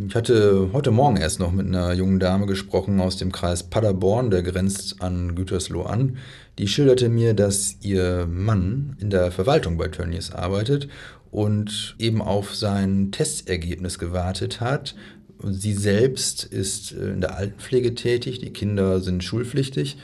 [0.08, 4.30] Ich hatte heute Morgen erst noch mit einer jungen Dame gesprochen aus dem Kreis Paderborn,
[4.30, 6.18] der grenzt an Gütersloh an.
[6.60, 10.88] Die schilderte mir, dass ihr Mann in der Verwaltung bei Tönnies arbeitet
[11.32, 14.96] und eben auf sein Testergebnis gewartet hat,
[15.44, 19.98] Sie selbst ist äh, in der Altenpflege tätig, die Kinder sind schulpflichtig,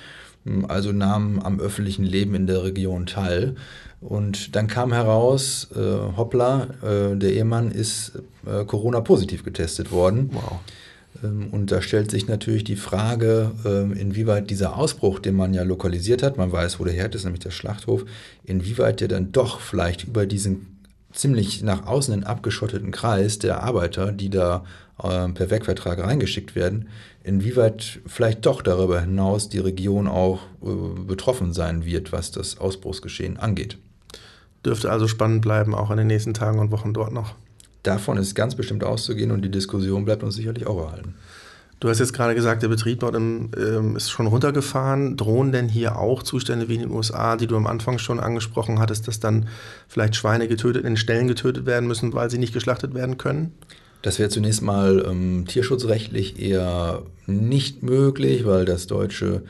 [0.46, 3.56] hm, also nahmen am öffentlichen Leben in der Region teil.
[4.02, 8.12] Und dann kam heraus, äh, hoppla, äh, der Ehemann ist
[8.46, 10.30] äh, Corona-positiv getestet worden.
[10.34, 10.60] Wow.
[11.24, 15.63] Ähm, und da stellt sich natürlich die Frage, ähm, inwieweit dieser Ausbruch, den man ja
[15.63, 18.06] lokalisiert hat, man weiß, wo der Herd ist, nämlich der Schlachthof,
[18.43, 20.74] inwieweit der dann doch vielleicht über diesen
[21.13, 24.65] ziemlich nach außen hin abgeschotteten Kreis der Arbeiter, die da
[24.97, 26.88] per Wegvertrag reingeschickt werden,
[27.23, 33.38] inwieweit vielleicht doch darüber hinaus die Region auch äh, betroffen sein wird, was das Ausbruchsgeschehen
[33.38, 33.77] angeht.
[34.65, 37.36] Dürfte also spannend bleiben, auch in den nächsten Tagen und Wochen dort noch.
[37.82, 41.15] Davon ist ganz bestimmt auszugehen und die Diskussion bleibt uns sicherlich auch erhalten.
[41.82, 45.17] Du hast jetzt gerade gesagt, der Betrieb dort im, ähm, ist schon runtergefahren.
[45.17, 48.79] Drohen denn hier auch Zustände wie in den USA, die du am Anfang schon angesprochen
[48.79, 49.49] hattest, dass dann
[49.89, 53.51] vielleicht Schweine getötet, in Stellen getötet werden müssen, weil sie nicht geschlachtet werden können?
[54.03, 59.43] Das wäre zunächst mal ähm, tierschutzrechtlich eher nicht möglich, weil das deutsche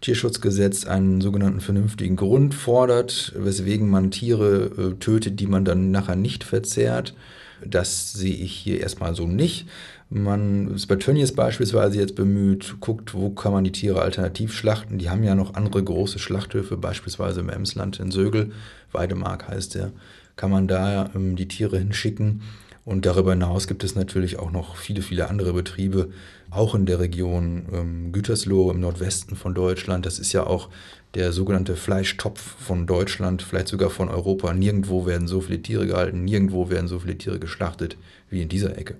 [0.00, 6.16] Tierschutzgesetz einen sogenannten vernünftigen Grund fordert, weswegen man Tiere äh, tötet, die man dann nachher
[6.16, 7.14] nicht verzehrt.
[7.64, 9.68] Das sehe ich hier erstmal so nicht.
[10.08, 14.96] Man ist bei Tönnies beispielsweise jetzt bemüht, guckt, wo kann man die Tiere alternativ schlachten.
[14.96, 18.52] Die haben ja noch andere große Schlachthöfe, beispielsweise im Emsland in Sögel,
[18.90, 19.92] Weidemark heißt der,
[20.36, 22.40] kann man da ähm, die Tiere hinschicken.
[22.88, 26.08] Und darüber hinaus gibt es natürlich auch noch viele, viele andere Betriebe,
[26.48, 30.06] auch in der Region ähm, Gütersloh im Nordwesten von Deutschland.
[30.06, 30.70] Das ist ja auch
[31.12, 34.54] der sogenannte Fleischtopf von Deutschland, vielleicht sogar von Europa.
[34.54, 37.98] Nirgendwo werden so viele Tiere gehalten, nirgendwo werden so viele Tiere geschlachtet
[38.30, 38.96] wie in dieser Ecke.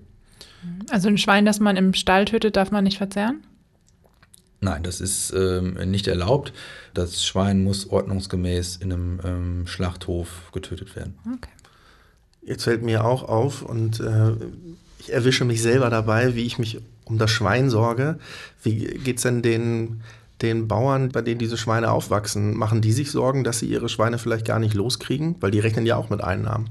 [0.90, 3.42] Also ein Schwein, das man im Stall tötet, darf man nicht verzehren?
[4.60, 6.52] Nein, das ist ähm, nicht erlaubt.
[6.92, 11.16] Das Schwein muss ordnungsgemäß in einem ähm, Schlachthof getötet werden.
[11.34, 11.48] Okay.
[12.42, 14.32] Jetzt fällt mir auch auf und äh,
[14.98, 18.18] ich erwische mich selber dabei, wie ich mich um das Schwein sorge.
[18.62, 20.02] Wie geht es denn den,
[20.42, 22.56] den Bauern, bei denen diese Schweine aufwachsen?
[22.56, 25.36] Machen die sich Sorgen, dass sie ihre Schweine vielleicht gar nicht loskriegen?
[25.40, 26.70] Weil die rechnen ja auch mit Einnahmen.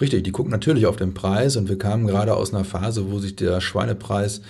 [0.00, 3.18] Richtig, die gucken natürlich auf den Preis und wir kamen gerade aus einer Phase, wo
[3.18, 4.42] sich der Schweinepreis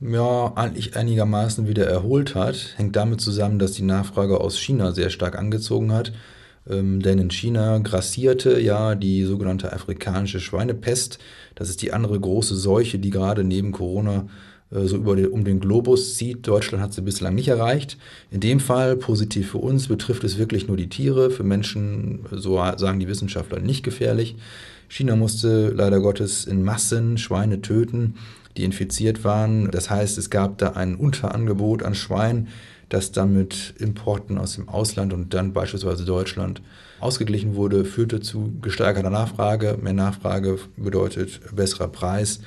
[0.00, 2.74] ja eigentlich einigermaßen wieder erholt hat.
[2.76, 6.12] Hängt damit zusammen, dass die Nachfrage aus China sehr stark angezogen hat.
[6.70, 11.18] Ähm, denn in China grassierte ja die sogenannte afrikanische Schweinepest.
[11.54, 14.28] Das ist die andere große Seuche, die gerade neben Corona
[14.70, 16.46] äh, so über den, um den Globus zieht.
[16.46, 17.98] Deutschland hat sie bislang nicht erreicht.
[18.30, 21.30] In dem Fall, positiv für uns, betrifft es wirklich nur die Tiere.
[21.30, 24.36] Für Menschen, so sagen die Wissenschaftler, nicht gefährlich.
[24.88, 28.14] China musste leider Gottes in Massen Schweine töten,
[28.56, 29.70] die infiziert waren.
[29.70, 32.48] Das heißt, es gab da ein Unterangebot an Schweinen,
[32.90, 36.60] das dann mit Importen aus dem Ausland und dann beispielsweise Deutschland
[36.98, 39.78] ausgeglichen wurde, führte zu gesteigerter Nachfrage.
[39.80, 42.40] Mehr Nachfrage bedeutet besserer Preis.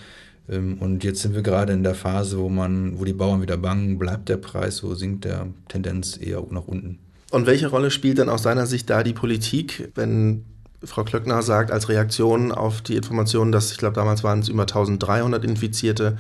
[0.50, 3.58] Ähm, und jetzt sind wir gerade in der Phase, wo man, wo die Bauern wieder
[3.58, 7.00] bangen, bleibt der Preis so, sinkt der Tendenz eher nach unten.
[7.32, 10.44] Und welche Rolle spielt denn aus seiner Sicht da die Politik, wenn
[10.84, 14.64] Frau Klöckner sagt, als Reaktion auf die Information, dass ich glaube, damals waren es über
[14.64, 16.18] 1300 Infizierte,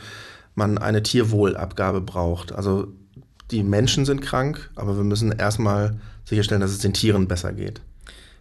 [0.55, 2.53] man eine Tierwohlabgabe braucht.
[2.53, 2.88] Also
[3.51, 7.82] die Menschen sind krank, aber wir müssen erstmal sicherstellen, dass es den Tieren besser geht.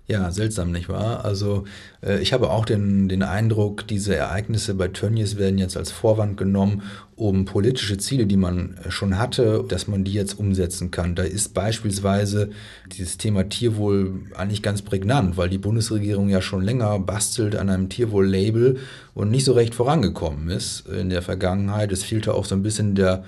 [0.08, 1.24] Ja, seltsam, nicht wahr?
[1.24, 1.64] Also
[2.02, 6.36] äh, ich habe auch den, den Eindruck, diese Ereignisse bei Tönnies werden jetzt als Vorwand
[6.36, 6.82] genommen,
[7.14, 11.14] um politische Ziele, die man äh, schon hatte, dass man die jetzt umsetzen kann.
[11.14, 12.50] Da ist beispielsweise
[12.90, 17.88] dieses Thema Tierwohl eigentlich ganz prägnant, weil die Bundesregierung ja schon länger bastelt an einem
[17.88, 18.78] Tierwohl-Label
[19.14, 21.92] und nicht so recht vorangekommen ist in der Vergangenheit.
[21.92, 23.22] Es fehlte auch so ein bisschen der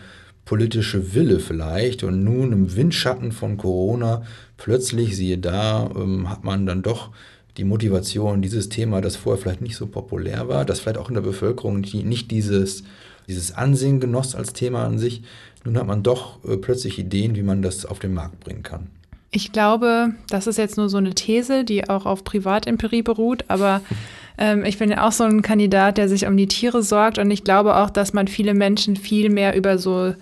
[0.44, 2.04] politische Wille vielleicht.
[2.04, 4.22] Und nun im Windschatten von Corona,
[4.56, 7.10] plötzlich, siehe da, ähm, hat man dann doch
[7.56, 11.14] die Motivation, dieses Thema, das vorher vielleicht nicht so populär war, das vielleicht auch in
[11.14, 12.82] der Bevölkerung nicht dieses
[13.28, 15.22] dieses Ansehen genoss als Thema an sich.
[15.64, 18.88] Nun hat man doch äh, plötzlich Ideen, wie man das auf den Markt bringen kann.
[19.30, 23.80] Ich glaube, das ist jetzt nur so eine These, die auch auf Privatempirie beruht, aber
[24.38, 27.30] ähm, ich bin ja auch so ein Kandidat, der sich um die Tiere sorgt und
[27.30, 30.14] ich glaube auch, dass man viele Menschen viel mehr über so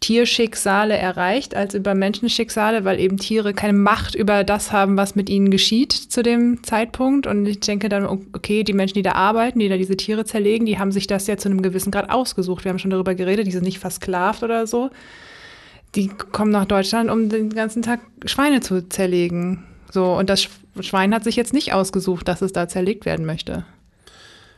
[0.00, 5.30] Tierschicksale erreicht als über Menschenschicksale, weil eben Tiere keine Macht über das haben, was mit
[5.30, 7.26] ihnen geschieht zu dem Zeitpunkt.
[7.26, 10.66] Und ich denke dann, okay, die Menschen, die da arbeiten, die da diese Tiere zerlegen,
[10.66, 12.64] die haben sich das ja zu einem gewissen Grad ausgesucht.
[12.64, 14.90] Wir haben schon darüber geredet, die sind nicht versklavt oder so.
[15.94, 19.62] Die kommen nach Deutschland, um den ganzen Tag Schweine zu zerlegen.
[19.90, 20.48] So, und das
[20.80, 23.64] Schwein hat sich jetzt nicht ausgesucht, dass es da zerlegt werden möchte.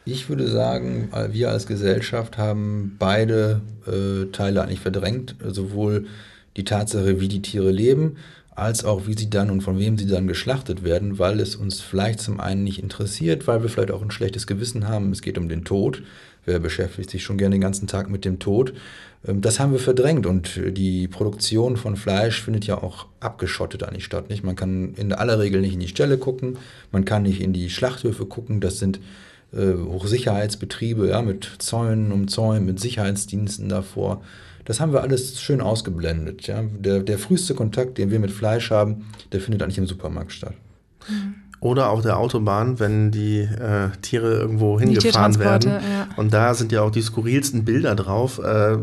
[0.04, 6.06] Ich würde sagen, wir als Gesellschaft haben beide äh, Teile eigentlich verdrängt, sowohl
[6.56, 8.16] die Tatsache, wie die Tiere leben,
[8.56, 11.80] als auch wie sie dann und von wem sie dann geschlachtet werden, weil es uns
[11.80, 15.10] vielleicht zum einen nicht interessiert, weil wir vielleicht auch ein schlechtes Gewissen haben.
[15.12, 16.02] Es geht um den Tod.
[16.46, 18.74] Wer beschäftigt sich schon gerne den ganzen Tag mit dem Tod?
[19.26, 24.04] Ähm, das haben wir verdrängt und die Produktion von Fleisch findet ja auch abgeschottet eigentlich
[24.04, 24.28] statt.
[24.28, 24.44] Nicht?
[24.44, 26.58] Man kann in aller Regel nicht in die Stelle gucken,
[26.92, 28.60] man kann nicht in die Schlachthöfe gucken.
[28.60, 29.00] Das sind
[29.52, 34.22] äh, Hochsicherheitsbetriebe, ja, mit Zäunen um Zäunen, mit Sicherheitsdiensten davor.
[34.64, 36.46] Das haben wir alles schön ausgeblendet.
[36.46, 36.62] Ja.
[36.62, 40.54] Der, der früheste Kontakt, den wir mit Fleisch haben, der findet eigentlich im Supermarkt statt.
[41.60, 45.70] Oder auf der Autobahn, wenn die äh, Tiere irgendwo hingefahren werden.
[45.70, 46.08] Ja.
[46.16, 48.38] Und da sind ja auch die skurrilsten Bilder drauf.
[48.38, 48.78] Äh,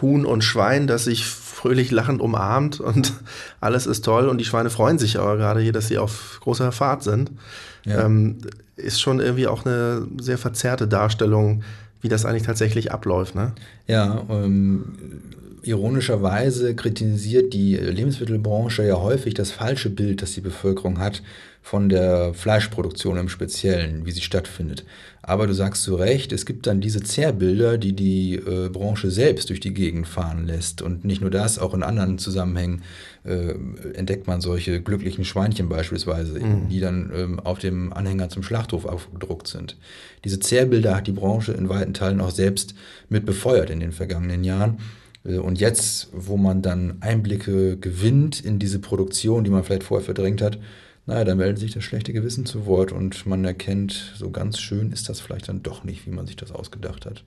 [0.00, 3.14] Huhn und Schwein, das sich fröhlich lachend umarmt und
[3.60, 6.72] alles ist toll und die Schweine freuen sich aber gerade hier, dass sie auf großer
[6.72, 7.32] Fahrt sind.
[7.84, 8.04] Ja.
[8.04, 8.38] Ähm,
[8.76, 11.64] ist schon irgendwie auch eine sehr verzerrte Darstellung,
[12.00, 13.34] wie das eigentlich tatsächlich abläuft.
[13.34, 13.52] Ne?
[13.86, 15.22] Ja, ähm,
[15.62, 21.22] ironischerweise kritisiert die Lebensmittelbranche ja häufig das falsche Bild, das die Bevölkerung hat
[21.68, 24.86] von der Fleischproduktion im Speziellen, wie sie stattfindet.
[25.20, 29.50] Aber du sagst zu Recht, es gibt dann diese Zerrbilder, die die äh, Branche selbst
[29.50, 30.80] durch die Gegend fahren lässt.
[30.80, 32.84] Und nicht nur das, auch in anderen Zusammenhängen
[33.24, 33.52] äh,
[33.92, 36.70] entdeckt man solche glücklichen Schweinchen beispielsweise, mhm.
[36.70, 39.76] die dann ähm, auf dem Anhänger zum Schlachthof aufgedruckt sind.
[40.24, 42.74] Diese Zerrbilder hat die Branche in weiten Teilen auch selbst
[43.10, 44.78] mit befeuert in den vergangenen Jahren.
[45.22, 50.06] Äh, und jetzt, wo man dann Einblicke gewinnt in diese Produktion, die man vielleicht vorher
[50.06, 50.58] verdrängt hat,
[51.08, 54.92] naja, dann meldet sich das schlechte Gewissen zu Wort und man erkennt, so ganz schön
[54.92, 57.24] ist das vielleicht dann doch nicht, wie man sich das ausgedacht hat.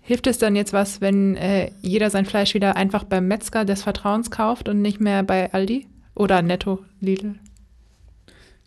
[0.00, 3.84] Hilft es dann jetzt was, wenn äh, jeder sein Fleisch wieder einfach beim Metzger des
[3.84, 7.36] Vertrauens kauft und nicht mehr bei Aldi oder Netto, Lidl?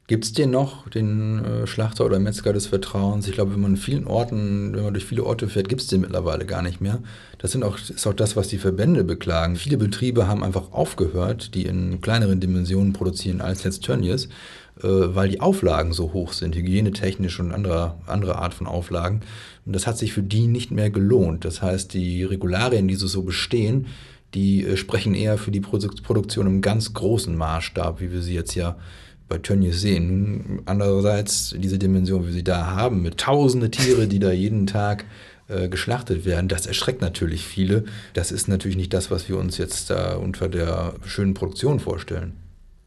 [0.07, 3.27] Gibt es den noch, den äh, Schlachter oder Metzger des Vertrauens?
[3.27, 5.87] Ich glaube, wenn man in vielen Orten, wenn man durch viele Orte fährt, gibt es
[5.87, 6.99] den mittlerweile gar nicht mehr.
[7.39, 9.55] Das sind auch, ist auch das, was die Verbände beklagen.
[9.55, 14.25] Viele Betriebe haben einfach aufgehört, die in kleineren Dimensionen produzieren als jetzt Tönnies,
[14.77, 19.21] äh, weil die Auflagen so hoch sind, hygienetechnisch und andere, andere Art von Auflagen.
[19.65, 21.45] Und das hat sich für die nicht mehr gelohnt.
[21.45, 23.87] Das heißt, die Regularien, die so bestehen,
[24.35, 28.53] die äh, sprechen eher für die Produktion im ganz großen Maßstab, wie wir sie jetzt
[28.53, 28.75] ja
[29.27, 30.61] bei Tönnies sehen.
[30.65, 35.05] Andererseits diese Dimension, wie sie da haben, mit tausende Tiere, die da jeden Tag
[35.47, 37.85] äh, geschlachtet werden, das erschreckt natürlich viele.
[38.13, 42.33] Das ist natürlich nicht das, was wir uns jetzt da unter der schönen Produktion vorstellen.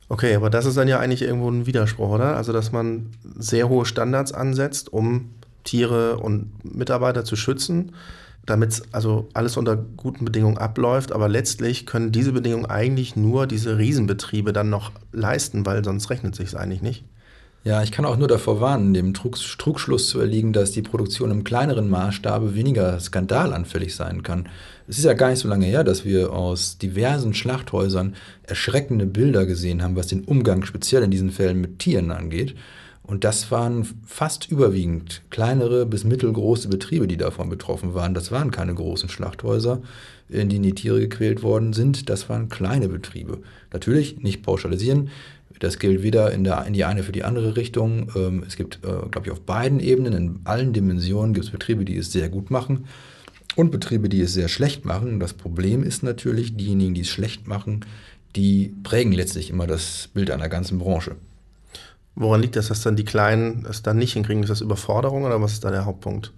[0.08, 2.36] Okay, aber das ist dann ja eigentlich irgendwo ein Widerspruch, oder?
[2.36, 5.30] Also, dass man sehr hohe Standards ansetzt, um
[5.64, 7.92] Tiere und Mitarbeiter zu schützen
[8.48, 11.12] damit also alles unter guten Bedingungen abläuft.
[11.12, 16.34] Aber letztlich können diese Bedingungen eigentlich nur diese Riesenbetriebe dann noch leisten, weil sonst rechnet
[16.34, 17.04] sich es eigentlich nicht.
[17.64, 21.30] Ja, ich kann auch nur davor warnen, dem Trug, Trugschluss zu erliegen, dass die Produktion
[21.30, 24.48] im kleineren Maßstabe weniger skandalanfällig sein kann.
[24.86, 29.44] Es ist ja gar nicht so lange her, dass wir aus diversen Schlachthäusern erschreckende Bilder
[29.44, 32.54] gesehen haben, was den Umgang speziell in diesen Fällen mit Tieren angeht.
[33.08, 38.12] Und das waren fast überwiegend kleinere bis mittelgroße Betriebe, die davon betroffen waren.
[38.12, 39.80] Das waren keine großen Schlachthäuser,
[40.28, 42.10] in denen die Tiere gequält worden sind.
[42.10, 43.38] Das waren kleine Betriebe.
[43.72, 45.08] Natürlich nicht pauschalisieren.
[45.58, 48.12] Das gilt weder in, der, in die eine für die andere Richtung.
[48.14, 51.86] Ähm, es gibt, äh, glaube ich, auf beiden Ebenen, in allen Dimensionen gibt es Betriebe,
[51.86, 52.84] die es sehr gut machen
[53.56, 55.18] und Betriebe, die es sehr schlecht machen.
[55.18, 57.86] Das Problem ist natürlich, diejenigen, die es schlecht machen,
[58.36, 61.16] die prägen letztlich immer das Bild einer ganzen Branche.
[62.20, 64.42] Woran liegt das, dass dann die Kleinen es dann nicht hinkriegen?
[64.42, 66.32] Ist das Überforderung oder was ist da der Hauptpunkt?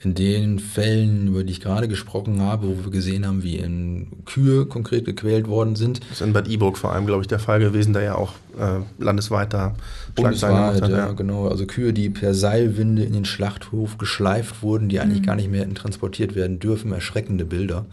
[0.00, 4.06] In den Fällen, über die ich gerade gesprochen habe, wo wir gesehen haben, wie in
[4.24, 6.00] Kühe konkret gequält worden sind.
[6.02, 8.32] Das ist in Bad Iburg vor allem, glaube ich, der Fall gewesen, der ja auch
[8.58, 9.74] äh, landesweit da
[10.18, 10.88] Schlagzeilen hat.
[10.88, 11.48] Ja, ja, genau.
[11.48, 15.26] Also Kühe, die per Seilwinde in den Schlachthof geschleift wurden, die eigentlich mhm.
[15.26, 16.92] gar nicht mehr hätten transportiert werden dürfen.
[16.92, 17.84] Erschreckende Bilder.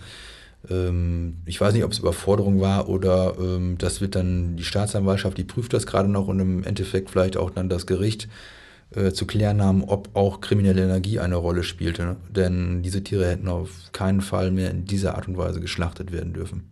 [0.70, 5.38] Ähm, ich weiß nicht, ob es Überforderung war oder ähm, das wird dann die Staatsanwaltschaft,
[5.38, 8.28] die prüft das gerade noch und im Endeffekt vielleicht auch dann das Gericht.
[8.96, 12.18] äh, zu klären haben, ob auch kriminelle Energie eine Rolle spielte.
[12.30, 16.34] Denn diese Tiere hätten auf keinen Fall mehr in dieser Art und Weise geschlachtet werden
[16.34, 16.70] dürfen.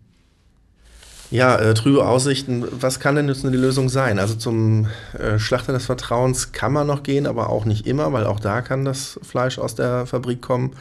[1.32, 2.64] Ja, äh, trübe Aussichten.
[2.72, 4.20] Was kann denn jetzt nur die Lösung sein?
[4.20, 8.26] Also zum äh, Schlachter des Vertrauens kann man noch gehen, aber auch nicht immer, weil
[8.26, 10.76] auch da kann das Fleisch aus der Fabrik kommen.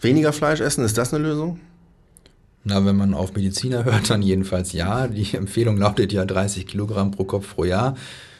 [0.00, 1.60] Weniger Fleisch essen, ist das eine Lösung?
[2.64, 5.08] Na, wenn man auf Mediziner hört, dann jedenfalls ja.
[5.08, 7.96] Die Empfehlung lautet ja 30 Kilogramm pro Kopf pro Jahr.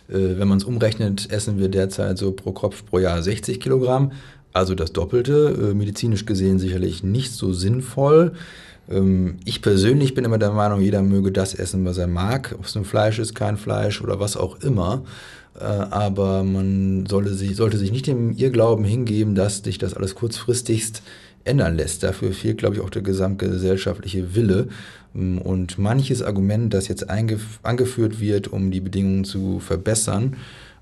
[0.09, 4.13] Äh, wenn man es umrechnet, essen wir derzeit so pro Kopf pro Jahr 60 Kilogramm.
[4.53, 5.71] Also das Doppelte.
[5.71, 8.33] Äh, medizinisch gesehen sicherlich nicht so sinnvoll.
[8.91, 12.67] Ähm, ich persönlich bin immer der Meinung, jeder möge das essen, was er mag, ob
[12.67, 15.05] es ein Fleisch ist, kein Fleisch oder was auch immer.
[15.59, 20.15] Äh, aber man sollte sich, sollte sich nicht dem Irrglauben hingeben, dass sich das alles
[20.15, 21.03] kurzfristigst
[21.45, 22.03] ändern lässt.
[22.03, 24.69] Dafür fehlt, glaube ich, auch der gesamtgesellschaftliche Wille.
[25.15, 30.37] Ähm, und manches Argument, das jetzt angeführt wird, um die Bedingungen zu verbessern,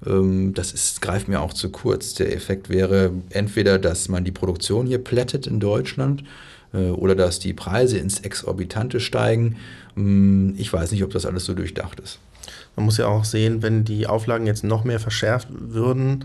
[0.06, 2.14] ähm, das ist, greift mir auch zu kurz.
[2.14, 6.24] Der Effekt wäre entweder, dass man die Produktion hier plättet in Deutschland
[6.72, 9.56] äh, oder dass die Preise ins Exorbitante steigen.
[9.94, 12.18] Mm, ich weiß nicht, ob das alles so durchdacht ist.
[12.76, 16.24] Man muss ja auch sehen, wenn die Auflagen jetzt noch mehr verschärft würden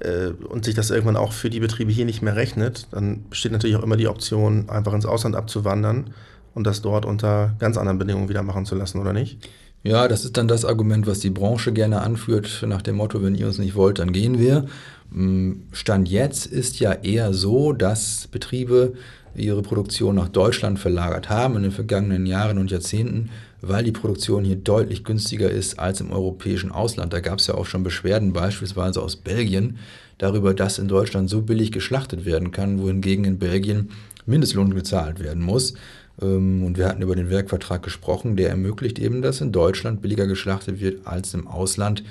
[0.00, 3.52] äh, und sich das irgendwann auch für die Betriebe hier nicht mehr rechnet, dann besteht
[3.52, 6.10] natürlich auch immer die Option, einfach ins Ausland abzuwandern
[6.54, 9.38] und das dort unter ganz anderen Bedingungen wieder machen zu lassen, oder nicht?
[9.82, 13.36] Ja, das ist dann das Argument, was die Branche gerne anführt, nach dem Motto, wenn
[13.36, 14.66] ihr uns nicht wollt, dann gehen wir.
[15.10, 18.94] Mm, Stand jetzt ist ja eher so, dass Betriebe
[19.36, 23.30] ihre Produktion nach Deutschland verlagert haben in den vergangenen Jahren und Jahrzehnten,
[23.68, 27.12] weil die Produktion hier deutlich günstiger ist als im europäischen Ausland.
[27.12, 29.78] Da gab es ja auch schon Beschwerden, beispielsweise aus Belgien,
[30.18, 33.90] darüber, dass in Deutschland so billig geschlachtet werden kann, wohingegen in Belgien
[34.26, 35.74] Mindestlohn gezahlt werden muss.
[36.20, 40.26] Ähm, und wir hatten über den Werkvertrag gesprochen, der ermöglicht eben, dass in Deutschland billiger
[40.26, 42.02] geschlachtet wird als im Ausland.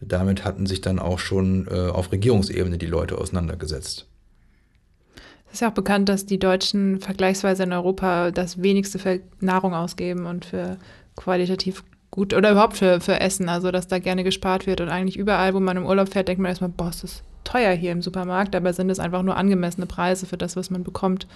[0.00, 4.06] Damit hatten sich dann auch schon äh, auf Regierungsebene die Leute auseinandergesetzt.
[5.46, 9.72] Es ist ja auch bekannt, dass die Deutschen vergleichsweise in Europa das wenigste für Nahrung
[9.72, 10.78] ausgeben und für
[11.16, 13.48] qualitativ gut oder überhaupt für, für Essen.
[13.48, 16.40] Also, dass da gerne gespart wird und eigentlich überall, wo man im Urlaub fährt, denkt
[16.40, 18.54] man erstmal, boah, es ist teuer hier im Supermarkt.
[18.54, 21.26] Dabei sind es einfach nur angemessene Preise für das, was man bekommt.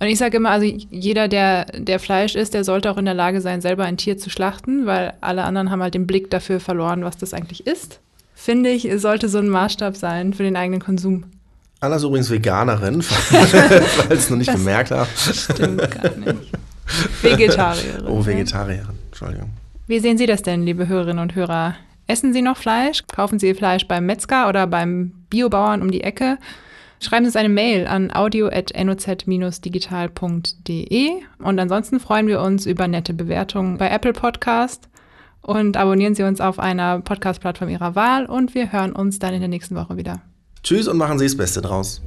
[0.00, 3.14] Und ich sage immer, also jeder, der, der Fleisch isst, der sollte auch in der
[3.14, 6.60] Lage sein, selber ein Tier zu schlachten, weil alle anderen haben halt den Blick dafür
[6.60, 7.98] verloren, was das eigentlich ist.
[8.34, 11.24] Finde ich, sollte so ein Maßstab sein für den eigenen Konsum.
[11.80, 13.52] Anna ist übrigens Veganerin, falls
[14.10, 15.18] es noch nicht das gemerkt habt.
[15.18, 16.52] Stimmt gar nicht.
[17.22, 18.06] Vegetarierin.
[18.06, 19.50] Oh, Vegetarierin, Entschuldigung.
[19.86, 21.76] Wie sehen Sie das denn, liebe Hörerinnen und Hörer?
[22.06, 23.06] Essen Sie noch Fleisch?
[23.06, 26.38] Kaufen Sie Ihr Fleisch beim Metzger oder beim Biobauern um die Ecke?
[27.00, 33.78] Schreiben Sie uns eine Mail an audio.noz-digital.de und ansonsten freuen wir uns über nette Bewertungen
[33.78, 34.88] bei Apple Podcast
[35.42, 39.40] und abonnieren Sie uns auf einer Podcast-Plattform Ihrer Wahl und wir hören uns dann in
[39.40, 40.20] der nächsten Woche wieder.
[40.62, 42.02] Tschüss und machen Sie das Beste draus.